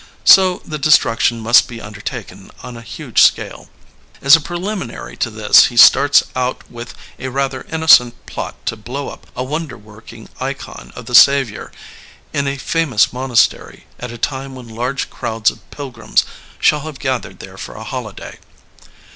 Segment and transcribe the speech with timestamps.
[0.25, 3.69] So the destruction must be undertaken 22 LEONID ANDREYEV on a huge scale.
[4.19, 9.09] As a preliminary to this he starts out with a rather innocent plot to blow
[9.09, 11.71] up a wonder working ikon of the Saviour
[12.33, 16.25] in a famous monastery at a time when large crowds of pilgrims
[16.57, 18.39] shall have gathered there for a holiday.